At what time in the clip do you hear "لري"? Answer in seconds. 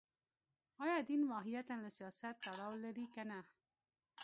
2.83-3.05